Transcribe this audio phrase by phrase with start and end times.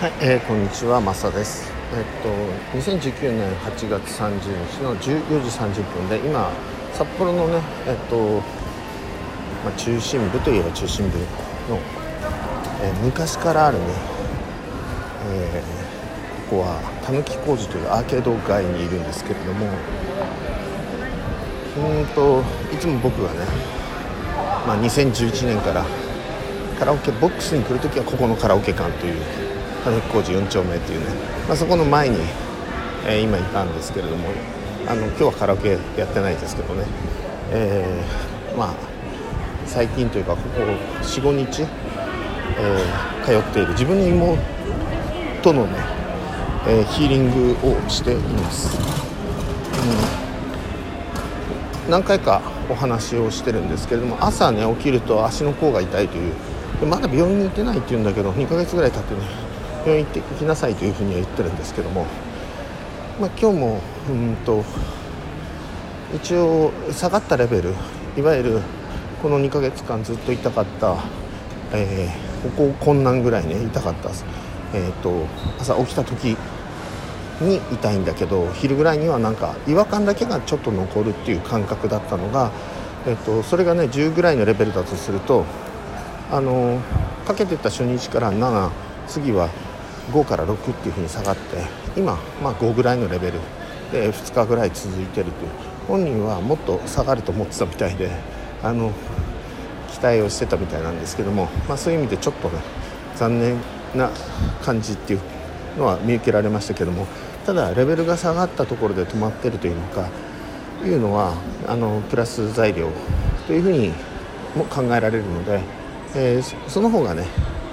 [0.00, 1.70] はい、えー、こんにちは、マサです。
[1.94, 2.28] えっと、
[2.76, 6.50] 2019年8月30日の14時30分で、今、
[6.92, 8.40] 札幌のね、えっと、
[9.64, 11.78] まあ、中心部といえば中心部の、
[12.82, 13.84] えー昔からあるね、
[15.28, 19.66] えーここは、たぬき工事というアーケード街にいるんですけれども、
[21.78, 22.42] うんと、
[22.74, 23.46] いつも僕がね、
[24.66, 25.86] まあ、2011年から
[26.80, 29.44] カラオケボックスに来るときはここのカラオケ館という
[29.84, 31.06] 金木工事4丁目っていうね、
[31.46, 32.16] まあ、そこの前に、
[33.06, 34.30] えー今いたんですけれども
[34.88, 36.86] あの今日はカラオケやってないですけどね、
[37.50, 38.74] えーまあ
[39.66, 40.60] 最近というかここ
[41.02, 45.78] 45日、えー通っている自分の妹のね、
[46.66, 48.76] えーヒーリングをしています、
[51.86, 51.90] うん。
[51.90, 52.40] 何回か
[52.70, 56.34] お話をしてるんですけれども朝ね起きると足の甲が痛いという
[56.86, 59.20] まだ病院に行ってないって言うんだけど2ヶ月ぐらい経ってね
[59.84, 62.06] 病院行ってきなさいというふうには言ってるんですけども、
[63.20, 64.64] まあ、今日もうんと
[66.14, 67.74] 一応下がったレベル
[68.16, 68.60] いわゆる
[69.22, 70.96] この2ヶ月間ずっと痛かった、
[71.72, 74.10] えーここ困難ぐらいね痛かった、
[74.74, 75.26] えー、と
[75.58, 76.36] 朝起きた時
[77.40, 82.52] に痛いんだけど昼ぐらいにはなんか違和感だけがちょっと残るっていう感覚だったのが、
[83.06, 85.46] えっとそれがね10ぐらいのレベルだとすると
[86.30, 86.80] あの
[87.26, 88.70] かけてた初日から7
[89.06, 89.48] 次は
[90.12, 91.40] 5から6っていうふうに下がって
[91.96, 93.40] 今、まあ、5ぐらいのレベル。
[93.92, 95.74] で2日ぐらい続いてるという。
[95.86, 98.10] 本人はもっと下がると思ってたみたいで
[98.62, 98.92] あの
[99.90, 102.58] 期待をしてたみたいなんですけども、まあ、そういう意味でちょっとね
[103.16, 103.56] 残念
[103.94, 104.10] な
[104.62, 105.20] 感じっていう
[105.78, 107.06] のは見受けられましたけども
[107.44, 110.08] ただレベルが下がったところで止まってるというのか
[110.84, 111.34] いうのは
[111.68, 112.90] あのプラス材料
[113.46, 113.92] というふうに
[114.56, 115.60] も考えられるので、
[116.14, 117.26] えーその方がね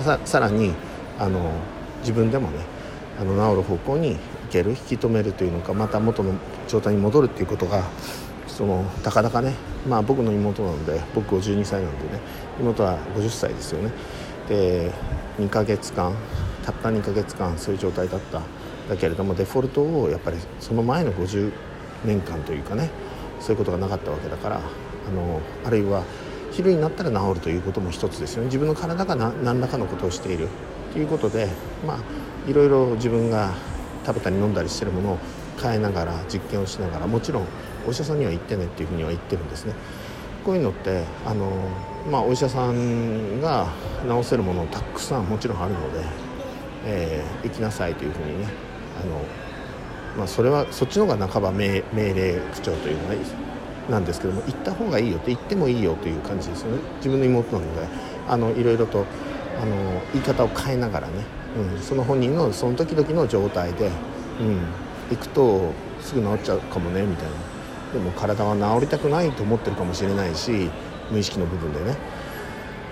[0.00, 0.74] ささらに
[1.18, 1.52] あの
[2.00, 2.58] 自分でもね
[3.20, 4.18] あの治る方向に行
[4.50, 6.34] ける引き止めるというのかまた元の
[6.68, 7.84] 状態に戻るっていうことが
[8.46, 9.54] そのたかだかね
[9.88, 12.20] まあ僕の妹なので僕52歳なんでね
[12.60, 13.92] 妹は50歳ですよね。
[14.48, 14.92] で
[15.38, 16.14] 2ヶ月間
[16.64, 18.42] たった2ヶ月間そういう状態だった
[18.88, 21.52] だけれどもデフォルトをやっぱりその前の50
[22.04, 22.90] 年間というかね
[23.40, 26.02] そういうことがなかったわけだからあのあるいは
[26.52, 28.46] 昼になったら治るということも一つですよね。
[28.46, 30.48] 自分の体が何らかのことをしている。
[30.92, 31.48] ということで
[31.86, 31.98] まあ
[32.50, 33.54] いろいろ自分が
[34.06, 35.18] 食べたり飲んだりしてるものを
[35.60, 37.46] 変えながら実験をしながらもちろん
[37.86, 39.74] お医者さんには行ってねっていうふうには言ってるんですね。
[40.44, 41.50] こういうのってあの、
[42.10, 43.66] まあ、お医者さんが
[44.08, 46.04] 治せるものたくさんもちろんあるので、
[46.86, 48.48] えー行きなさいというふうにね
[49.02, 49.20] あの、
[50.16, 53.14] まあ、それはそっちの方が半ば命令口調というのは
[53.88, 56.78] なんですけども行った方がいいよって言ってもいいよという感じですよね。
[56.96, 57.86] 自分の妹なので
[58.28, 59.06] あのいろいろと
[59.60, 59.76] あの
[60.12, 61.24] 言い方を変えながらね、
[61.74, 63.90] うん、その本人のその時々の状態で、
[64.40, 64.60] うん、
[65.10, 67.30] 行くとすぐ治っちゃうかもねみたいな。
[67.92, 70.70] でも体は治りたくないと思ってるかもしれないし
[71.10, 71.96] 無意識の部分でね。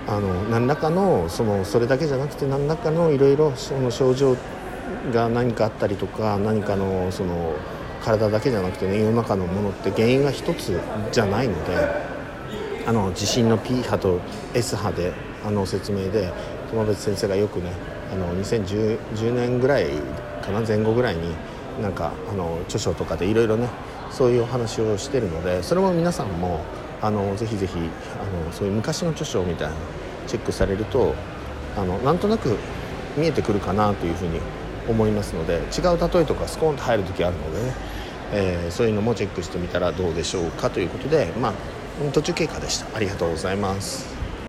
[0.09, 3.53] あの何らかのそのそれだけじゃなくて何らかのいろいろ
[3.91, 4.37] 症状
[5.13, 7.55] が何かあったりとか何かのその
[8.03, 10.81] 体だけじゃなくてね世の中のものって原因が一つ
[11.13, 11.73] じゃないので
[12.87, 14.21] あの地震の P 波と
[14.55, 15.13] S 波で
[15.45, 16.33] あの説明で
[16.71, 17.73] 友別先生がよくね
[18.13, 19.89] あの2010年ぐらい
[20.43, 21.35] かな前後ぐらいに
[21.81, 23.69] なんかあの著書とかでいろいろね
[24.11, 26.65] そういうお話をしてるのでそれも皆さんも
[27.03, 29.75] あのぜひぜひあのそういう昔の著書みたいな
[30.27, 31.15] チェックされると
[31.77, 32.57] あのなんとなく
[33.17, 34.41] 見えてくるかなというふうに
[34.89, 37.75] 思いますので違う例えとかスコーンと入る時あるのでね、
[38.33, 41.53] えーそういうのもチェックしてみたらどうでしょうかということでまあ
[42.13, 42.97] 途中経過でした。
[42.97, 44.16] ありがとうございます。